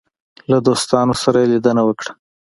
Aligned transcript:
له 0.51 0.57
دوستانو 0.67 1.13
سره 1.23 1.37
یې 1.41 1.49
لیدنه 1.53 1.81
وکړه. 1.85 2.11